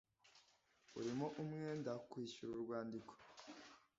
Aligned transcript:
urimo 0.99 1.25
umwenda 1.41 1.91
kwishyura 2.09 2.51
urwandiko 2.57 3.13